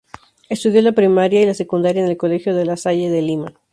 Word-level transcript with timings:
Estudió 0.49 0.81
la 0.81 0.93
primaria 0.93 1.43
y 1.43 1.45
la 1.45 1.53
secundaria 1.53 2.01
en 2.03 2.09
el 2.09 2.17
Colegio 2.17 2.53
La 2.53 2.75
Salle 2.75 3.11
de 3.11 3.21
Lima. 3.21 3.53